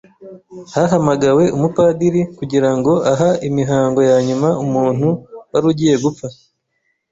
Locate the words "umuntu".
4.63-5.07